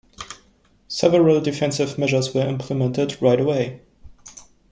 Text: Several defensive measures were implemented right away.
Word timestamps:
Several 0.87 1.39
defensive 1.41 1.99
measures 1.99 2.33
were 2.33 2.41
implemented 2.41 3.21
right 3.21 3.39
away. 3.39 3.81